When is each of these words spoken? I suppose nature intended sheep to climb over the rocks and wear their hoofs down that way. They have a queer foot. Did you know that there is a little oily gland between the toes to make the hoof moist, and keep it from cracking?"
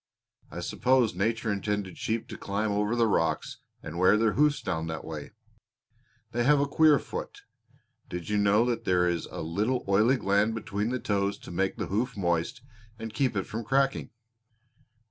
I 0.49 0.61
suppose 0.61 1.13
nature 1.13 1.51
intended 1.51 1.95
sheep 1.95 2.27
to 2.29 2.35
climb 2.39 2.71
over 2.71 2.95
the 2.95 3.05
rocks 3.05 3.57
and 3.83 3.99
wear 3.99 4.17
their 4.17 4.31
hoofs 4.33 4.59
down 4.63 4.87
that 4.87 5.05
way. 5.05 5.33
They 6.31 6.43
have 6.43 6.59
a 6.59 6.65
queer 6.67 6.97
foot. 6.97 7.43
Did 8.09 8.27
you 8.27 8.37
know 8.39 8.65
that 8.65 8.83
there 8.83 9.07
is 9.07 9.27
a 9.27 9.41
little 9.43 9.85
oily 9.87 10.17
gland 10.17 10.55
between 10.55 10.89
the 10.89 10.99
toes 10.99 11.37
to 11.37 11.51
make 11.51 11.77
the 11.77 11.85
hoof 11.85 12.17
moist, 12.17 12.63
and 12.97 13.13
keep 13.13 13.35
it 13.37 13.43
from 13.45 13.63
cracking?" 13.63 14.09